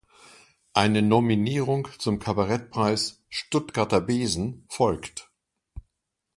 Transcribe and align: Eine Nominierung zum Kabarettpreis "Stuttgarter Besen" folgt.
Eine 0.73 1.03
Nominierung 1.03 1.87
zum 1.99 2.17
Kabarettpreis 2.17 3.21
"Stuttgarter 3.29 4.01
Besen" 4.01 4.65
folgt. 4.67 5.29